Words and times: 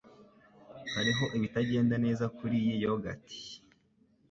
Hariho 0.93 1.23
ibitagenda 1.37 1.95
neza 2.05 2.25
kuriyi 2.37 2.73
yogurt. 2.83 3.25